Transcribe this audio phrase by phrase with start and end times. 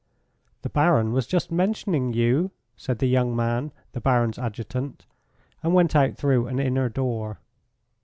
[0.63, 5.05] "The Baron was just mentioning you," said the young man, the Baron's adjutant,
[5.61, 7.37] and went out through an inner door.